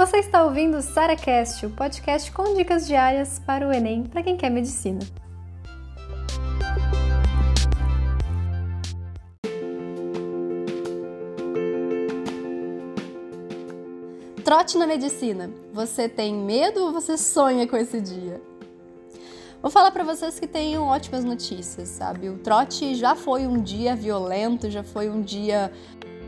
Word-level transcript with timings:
Você 0.00 0.16
está 0.16 0.42
ouvindo 0.44 0.78
o 0.78 0.80
SaraCast, 0.80 1.66
o 1.66 1.70
podcast 1.72 2.32
com 2.32 2.54
dicas 2.54 2.86
diárias 2.86 3.38
para 3.38 3.68
o 3.68 3.70
Enem 3.70 4.04
para 4.04 4.22
quem 4.22 4.34
quer 4.34 4.48
medicina. 4.48 5.00
Trote 14.42 14.78
na 14.78 14.86
medicina. 14.86 15.50
Você 15.74 16.08
tem 16.08 16.34
medo 16.34 16.80
ou 16.82 16.92
você 16.92 17.18
sonha 17.18 17.68
com 17.68 17.76
esse 17.76 18.00
dia? 18.00 18.40
Vou 19.60 19.70
falar 19.70 19.90
para 19.90 20.02
vocês 20.02 20.40
que 20.40 20.46
tenham 20.46 20.84
ótimas 20.84 21.24
notícias, 21.24 21.90
sabe? 21.90 22.30
O 22.30 22.38
trote 22.38 22.94
já 22.94 23.14
foi 23.14 23.46
um 23.46 23.60
dia 23.60 23.94
violento, 23.94 24.70
já 24.70 24.82
foi 24.82 25.10
um 25.10 25.20
dia 25.20 25.70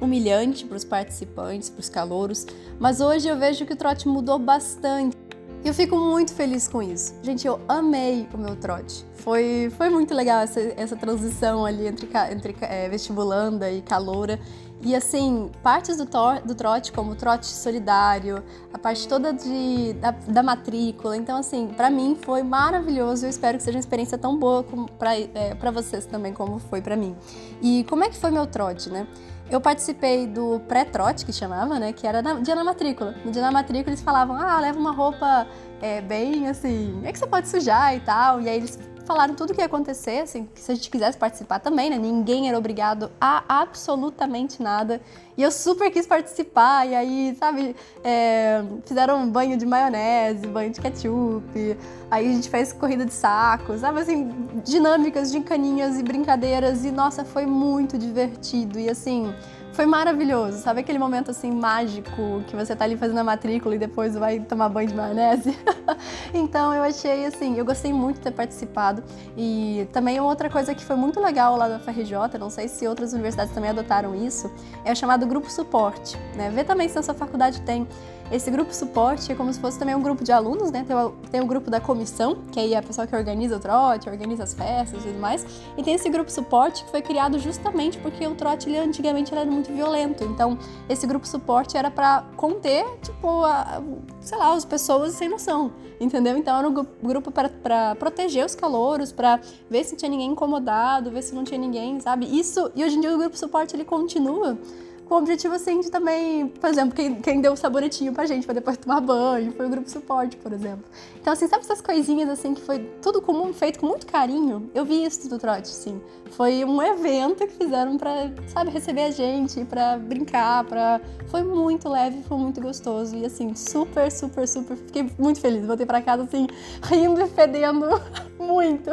humilhante 0.00 0.64
para 0.64 0.76
os 0.76 0.84
participantes, 0.84 1.70
para 1.70 1.80
os 1.80 1.88
calouros, 1.88 2.46
mas 2.78 3.00
hoje 3.00 3.28
eu 3.28 3.38
vejo 3.38 3.64
que 3.64 3.72
o 3.72 3.76
trote 3.76 4.08
mudou 4.08 4.38
bastante. 4.38 5.16
E 5.64 5.68
eu 5.68 5.72
fico 5.72 5.96
muito 5.96 6.34
feliz 6.34 6.68
com 6.68 6.82
isso. 6.82 7.14
Gente, 7.22 7.46
eu 7.46 7.58
amei 7.66 8.28
o 8.34 8.36
meu 8.36 8.54
trote. 8.54 9.02
Foi, 9.14 9.72
foi 9.78 9.88
muito 9.88 10.12
legal 10.12 10.42
essa, 10.42 10.60
essa 10.76 10.94
transição 10.94 11.64
ali 11.64 11.86
entre, 11.86 12.06
entre 12.30 12.54
é, 12.60 12.86
vestibulanda 12.90 13.70
e 13.70 13.80
caloura. 13.80 14.38
E 14.84 14.94
assim, 14.94 15.50
partes 15.62 15.96
do, 15.96 16.06
do 16.44 16.54
trote, 16.54 16.92
como 16.92 17.12
o 17.12 17.14
trote 17.14 17.46
solidário, 17.46 18.44
a 18.70 18.78
parte 18.78 19.08
toda 19.08 19.32
de, 19.32 19.94
da, 19.94 20.10
da 20.10 20.42
matrícula. 20.42 21.16
Então, 21.16 21.38
assim, 21.38 21.68
para 21.68 21.88
mim 21.88 22.14
foi 22.20 22.42
maravilhoso. 22.42 23.24
Eu 23.24 23.30
espero 23.30 23.56
que 23.56 23.64
seja 23.64 23.78
uma 23.78 23.80
experiência 23.80 24.18
tão 24.18 24.38
boa 24.38 24.62
para 24.98 25.18
é, 25.18 25.54
vocês 25.72 26.04
também, 26.04 26.34
como 26.34 26.58
foi 26.58 26.82
para 26.82 26.96
mim. 26.96 27.16
E 27.62 27.84
como 27.88 28.04
é 28.04 28.10
que 28.10 28.16
foi 28.16 28.30
meu 28.30 28.46
trote, 28.46 28.90
né? 28.90 29.06
Eu 29.50 29.58
participei 29.58 30.26
do 30.26 30.60
pré-trote, 30.68 31.24
que 31.24 31.32
chamava, 31.32 31.78
né? 31.78 31.92
Que 31.92 32.06
era 32.06 32.20
na, 32.20 32.34
dia 32.34 32.54
na 32.54 32.64
matrícula. 32.64 33.14
No 33.24 33.30
dia 33.30 33.40
na 33.40 33.50
matrícula 33.50 33.90
eles 33.90 34.02
falavam, 34.02 34.36
ah, 34.36 34.60
leva 34.60 34.78
uma 34.78 34.92
roupa 34.92 35.46
é, 35.80 36.02
bem 36.02 36.46
assim, 36.46 37.00
é 37.04 37.12
que 37.12 37.18
você 37.18 37.26
pode 37.26 37.48
sujar 37.48 37.94
e 37.96 38.00
tal. 38.00 38.40
E 38.40 38.48
aí 38.48 38.56
eles 38.56 38.78
falaram 39.04 39.34
tudo 39.34 39.50
o 39.50 39.54
que 39.54 39.60
ia 39.60 39.66
acontecer, 39.66 40.20
assim, 40.20 40.48
que 40.54 40.60
se 40.60 40.72
a 40.72 40.74
gente 40.74 40.90
quisesse 40.90 41.16
participar 41.16 41.58
também, 41.58 41.90
né? 41.90 41.98
Ninguém 41.98 42.48
era 42.48 42.58
obrigado 42.58 43.10
a 43.20 43.44
absolutamente 43.48 44.62
nada. 44.62 45.00
E 45.36 45.42
eu 45.42 45.50
super 45.50 45.90
quis 45.90 46.06
participar, 46.06 46.86
e 46.86 46.94
aí, 46.94 47.36
sabe, 47.38 47.74
é, 48.02 48.62
fizeram 48.84 49.18
um 49.18 49.28
banho 49.28 49.56
de 49.56 49.66
maionese, 49.66 50.46
banho 50.46 50.70
de 50.70 50.80
ketchup, 50.80 51.76
aí 52.10 52.28
a 52.28 52.32
gente 52.32 52.48
fez 52.48 52.72
corrida 52.72 53.04
de 53.04 53.12
saco, 53.12 53.76
sabe, 53.76 54.00
assim, 54.00 54.30
dinâmicas, 54.64 55.32
gincaninhas 55.32 55.98
e 55.98 56.02
brincadeiras, 56.02 56.84
e 56.84 56.90
nossa, 56.90 57.24
foi 57.24 57.46
muito 57.46 57.98
divertido, 57.98 58.78
e 58.78 58.88
assim, 58.88 59.34
foi 59.74 59.86
maravilhoso, 59.86 60.58
sabe 60.58 60.80
aquele 60.80 61.00
momento 61.00 61.32
assim 61.32 61.50
mágico 61.50 62.44
que 62.46 62.54
você 62.54 62.76
tá 62.76 62.84
ali 62.84 62.96
fazendo 62.96 63.18
a 63.18 63.24
matrícula 63.24 63.74
e 63.74 63.78
depois 63.78 64.14
vai 64.14 64.38
tomar 64.38 64.68
banho 64.68 64.88
de 64.88 64.94
maionese? 64.94 65.58
então 66.32 66.72
eu 66.72 66.82
achei 66.82 67.26
assim, 67.26 67.58
eu 67.58 67.64
gostei 67.64 67.92
muito 67.92 68.16
de 68.16 68.22
ter 68.22 68.30
participado 68.30 69.02
e 69.36 69.88
também 69.92 70.20
outra 70.20 70.48
coisa 70.48 70.74
que 70.76 70.84
foi 70.84 70.94
muito 70.94 71.20
legal 71.20 71.56
lá 71.56 71.68
da 71.68 71.80
FRJ, 71.80 72.38
não 72.38 72.50
sei 72.50 72.68
se 72.68 72.86
outras 72.86 73.12
universidades 73.12 73.52
também 73.52 73.70
adotaram 73.70 74.14
isso, 74.14 74.50
é 74.84 74.92
o 74.92 74.96
chamado 74.96 75.26
grupo 75.26 75.50
suporte, 75.50 76.16
né? 76.36 76.50
Vê 76.50 76.62
também 76.62 76.88
se 76.88 76.96
a 76.96 77.02
sua 77.02 77.14
faculdade 77.14 77.60
tem 77.62 77.86
esse 78.30 78.50
grupo 78.50 78.74
suporte 78.74 79.30
é 79.30 79.34
como 79.34 79.52
se 79.52 79.60
fosse 79.60 79.78
também 79.78 79.94
um 79.94 80.02
grupo 80.02 80.24
de 80.24 80.32
alunos, 80.32 80.70
né? 80.70 80.84
Tem 80.86 80.96
o, 80.96 81.10
tem 81.30 81.40
o 81.40 81.46
grupo 81.46 81.70
da 81.70 81.80
comissão, 81.80 82.38
que 82.50 82.58
aí 82.58 82.74
é 82.74 82.78
a 82.78 82.82
pessoa 82.82 83.06
que 83.06 83.14
organiza 83.14 83.56
o 83.56 83.60
trote, 83.60 84.08
organiza 84.08 84.44
as 84.44 84.54
festas 84.54 85.04
e 85.04 85.08
tudo 85.08 85.20
mais. 85.20 85.46
E 85.76 85.82
tem 85.82 85.94
esse 85.94 86.08
grupo 86.08 86.30
suporte 86.30 86.84
que 86.84 86.90
foi 86.90 87.02
criado 87.02 87.38
justamente 87.38 87.98
porque 87.98 88.26
o 88.26 88.34
trote 88.34 88.68
ele, 88.68 88.78
antigamente 88.78 89.32
era 89.32 89.44
muito 89.44 89.72
violento. 89.72 90.24
Então, 90.24 90.58
esse 90.88 91.06
grupo 91.06 91.26
suporte 91.28 91.76
era 91.76 91.90
para 91.90 92.24
conter, 92.36 92.84
tipo, 93.02 93.44
a, 93.44 93.82
sei 94.20 94.38
lá, 94.38 94.54
as 94.54 94.64
pessoas 94.64 95.12
sem 95.12 95.28
noção, 95.28 95.72
entendeu? 96.00 96.36
Então, 96.36 96.58
era 96.58 96.68
um 96.68 96.72
grupo 97.02 97.30
para 97.30 97.94
proteger 97.96 98.44
os 98.44 98.54
calouros, 98.54 99.12
para 99.12 99.38
ver 99.68 99.84
se 99.84 99.96
tinha 99.96 100.08
ninguém 100.10 100.30
incomodado, 100.30 101.10
ver 101.10 101.22
se 101.22 101.34
não 101.34 101.44
tinha 101.44 101.58
ninguém, 101.60 102.00
sabe? 102.00 102.26
Isso, 102.26 102.70
e 102.74 102.82
hoje 102.82 102.96
em 102.96 103.00
dia 103.00 103.14
o 103.14 103.18
grupo 103.18 103.36
suporte 103.36 103.76
ele 103.76 103.84
continua 103.84 104.58
com 105.06 105.14
o 105.16 105.18
objetivo, 105.18 105.54
assim, 105.54 105.80
de 105.80 105.90
também, 105.90 106.48
por 106.48 106.70
exemplo, 106.70 106.94
quem, 106.94 107.14
quem 107.16 107.40
deu 107.40 107.52
o 107.52 107.56
sabonetinho 107.56 108.12
pra 108.12 108.26
gente 108.26 108.44
pra 108.44 108.54
depois 108.54 108.76
tomar 108.76 109.00
banho, 109.00 109.52
foi 109.52 109.66
o 109.66 109.68
grupo 109.68 109.88
suporte, 109.88 110.36
por 110.36 110.52
exemplo. 110.52 110.84
Então, 111.20 111.32
assim, 111.32 111.46
sabe 111.46 111.64
essas 111.64 111.80
coisinhas, 111.80 112.28
assim, 112.28 112.54
que 112.54 112.62
foi 112.62 112.80
tudo 113.02 113.20
comum, 113.20 113.52
feito 113.52 113.78
com 113.78 113.86
muito 113.86 114.06
carinho? 114.06 114.70
Eu 114.74 114.84
vi 114.84 115.04
isso 115.04 115.28
do 115.28 115.38
trote, 115.38 115.68
sim. 115.68 116.00
Foi 116.30 116.64
um 116.64 116.82
evento 116.82 117.46
que 117.46 117.52
fizeram 117.52 117.96
pra, 117.96 118.30
sabe, 118.48 118.70
receber 118.70 119.02
a 119.02 119.10
gente, 119.10 119.64
pra 119.64 119.98
brincar, 119.98 120.64
pra... 120.64 121.00
Foi 121.26 121.42
muito 121.42 121.88
leve, 121.88 122.22
foi 122.22 122.38
muito 122.38 122.60
gostoso 122.60 123.16
e, 123.16 123.26
assim, 123.26 123.54
super, 123.54 124.10
super, 124.10 124.48
super... 124.48 124.76
Fiquei 124.76 125.10
muito 125.18 125.40
feliz, 125.40 125.66
voltei 125.66 125.86
pra 125.86 126.00
casa, 126.00 126.24
assim, 126.24 126.46
rindo 126.82 127.20
e 127.20 127.26
fedendo 127.26 127.86
muito. 128.38 128.90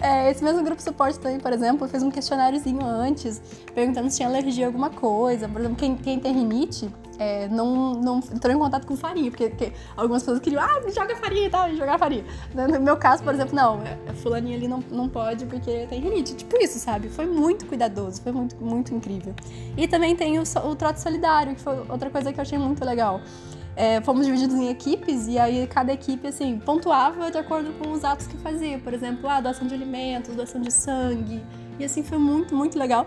É, 0.00 0.30
esse 0.30 0.42
mesmo 0.42 0.62
grupo 0.62 0.80
suporte 0.80 1.18
também, 1.18 1.38
por 1.38 1.52
exemplo, 1.52 1.86
fez 1.88 2.02
um 2.02 2.10
questionáriozinho 2.10 2.84
antes, 2.84 3.40
perguntando 3.74 4.10
se 4.10 4.16
tinha 4.16 4.28
alergia 4.28 4.66
a 4.66 4.68
alguma 4.68 4.90
coisa. 4.90 5.25
Por 5.26 5.60
exemplo, 5.60 5.76
quem, 5.76 5.96
quem 5.96 6.20
tem 6.20 6.32
rinite 6.32 6.88
é, 7.18 7.48
não, 7.48 7.94
não 7.94 8.18
entrou 8.18 8.54
em 8.54 8.58
contato 8.58 8.86
com 8.86 8.96
farinha, 8.96 9.30
porque, 9.30 9.48
porque, 9.48 9.72
algumas 9.96 10.22
pessoas 10.22 10.40
queriam, 10.40 10.62
ah, 10.62 10.80
me 10.84 10.92
joga 10.92 11.16
farinha 11.16 11.46
e 11.46 11.50
tal, 11.50 11.68
me 11.68 11.76
jogar 11.76 11.98
farinha. 11.98 12.24
No 12.54 12.80
meu 12.80 12.96
caso, 12.96 13.22
por 13.22 13.34
exemplo, 13.34 13.54
não, 13.54 13.80
é, 13.82 14.12
fulaninha 14.14 14.56
ali 14.56 14.68
não, 14.68 14.82
não 14.90 15.08
pode 15.08 15.46
porque 15.46 15.86
tem 15.86 16.00
rinite. 16.00 16.34
Tipo 16.34 16.56
isso, 16.62 16.78
sabe? 16.78 17.08
Foi 17.08 17.26
muito 17.26 17.66
cuidadoso, 17.66 18.20
foi 18.22 18.32
muito, 18.32 18.56
muito 18.56 18.94
incrível. 18.94 19.34
E 19.76 19.88
também 19.88 20.14
tem 20.14 20.38
o, 20.38 20.42
o 20.42 20.96
solidário, 20.96 21.54
que 21.54 21.60
foi 21.60 21.78
outra 21.88 22.10
coisa 22.10 22.32
que 22.32 22.38
eu 22.38 22.42
achei 22.42 22.58
muito 22.58 22.84
legal 22.84 23.20
é, 23.76 24.00
fomos 24.00 24.24
divididos 24.24 24.56
em 24.56 24.70
equipes 24.70 25.28
e 25.28 25.38
aí 25.38 25.66
cada 25.66 25.92
equipe, 25.92 26.26
assim, 26.26 26.58
pontuava 26.58 27.30
de 27.30 27.36
acordo 27.36 27.72
com 27.74 27.92
os 27.92 28.02
atos 28.04 28.26
que 28.26 28.36
fazia. 28.38 28.78
Por 28.78 28.94
exemplo, 28.94 29.28
a 29.28 29.36
ah, 29.36 29.40
doação 29.42 29.66
de 29.66 29.74
alimentos, 29.74 30.34
doação 30.34 30.60
de 30.60 30.72
sangue. 30.72 31.44
E 31.78 31.84
assim, 31.84 32.02
foi 32.02 32.16
muito, 32.16 32.54
muito 32.54 32.78
legal 32.78 33.06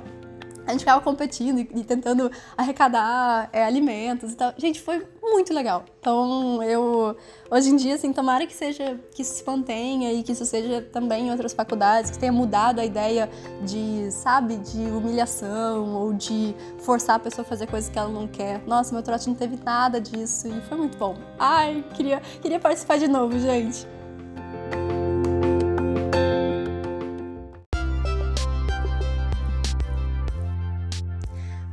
a 0.69 0.72
gente 0.72 0.81
ficava 0.81 1.02
competindo 1.02 1.59
e, 1.59 1.84
tentando 1.84 2.31
arrecadar 2.56 3.50
é, 3.52 3.63
alimentos 3.63 4.34
e 4.34 4.35
tal. 4.35 4.53
Gente, 4.56 4.80
foi 4.80 5.06
muito 5.22 5.53
legal. 5.53 5.84
Então, 6.00 6.62
eu 6.63 7.18
hoje 7.50 7.69
em 7.69 7.75
dia, 7.75 7.96
assim, 7.96 8.13
tomara 8.13 8.46
que 8.46 8.53
seja 8.53 9.00
que 9.13 9.24
isso 9.24 9.34
se 9.34 9.44
mantenha 9.46 10.13
e 10.13 10.22
que 10.22 10.31
isso 10.31 10.46
seja 10.46 10.81
também 10.81 11.28
em 11.28 11.31
outras 11.31 11.53
faculdades, 11.53 12.12
que 12.12 12.19
tenha 12.19 12.31
mudado 12.31 12.79
a 12.79 12.85
ideia 12.85 13.29
de, 13.63 14.12
sabe, 14.12 14.58
de 14.58 14.78
humilhação 14.78 15.96
ou 15.96 16.13
de 16.13 16.56
forçar 16.79 17.16
a 17.16 17.19
pessoa 17.19 17.44
a 17.44 17.50
fazer 17.50 17.68
coisas 17.68 17.90
que 17.90 17.97
ela 17.97 18.09
não 18.09 18.28
quer. 18.28 18.62
Nossa, 18.68 18.94
meu 18.94 19.03
trote 19.03 19.28
não 19.28 19.35
teve 19.35 19.58
nada 19.63 20.00
disso 20.00 20.47
e 20.47 20.62
foi 20.62 20.78
muito 20.78 20.97
bom. 20.97 21.16
Ai, 21.40 21.84
queria, 21.96 22.22
queria 22.41 22.59
participar 22.59 22.97
de 23.00 23.08
novo, 23.08 23.38
gente. 23.40 23.98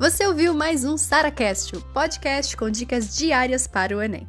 Você 0.08 0.24
ouviu 0.24 0.54
mais 0.54 0.84
um 0.84 0.96
SaraCast, 0.96 1.74
o 1.74 1.80
podcast 1.80 2.56
com 2.56 2.70
dicas 2.70 3.16
diárias 3.16 3.66
para 3.66 3.96
o 3.96 4.00
Enem. 4.00 4.24